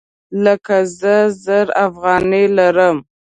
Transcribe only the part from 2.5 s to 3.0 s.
لرم